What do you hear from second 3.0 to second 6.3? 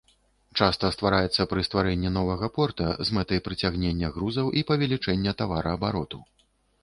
з мэтай прыцягнення грузаў і павелічэння тавараабароту.